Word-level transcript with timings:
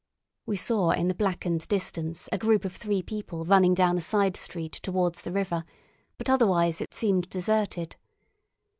We 0.47 0.55
saw 0.55 0.89
in 0.93 1.09
the 1.09 1.13
blackened 1.13 1.67
distance 1.67 2.27
a 2.31 2.39
group 2.39 2.65
of 2.65 2.75
three 2.75 3.03
people 3.03 3.45
running 3.45 3.75
down 3.75 3.99
a 3.99 4.01
side 4.01 4.35
street 4.35 4.71
towards 4.73 5.21
the 5.21 5.31
river, 5.31 5.63
but 6.17 6.27
otherwise 6.27 6.81
it 6.81 6.91
seemed 6.95 7.29
deserted. 7.29 7.97